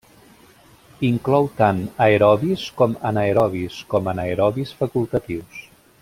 [1.09, 5.61] Inclou tant aerobis com anaerobis, com anaerobis facultatius.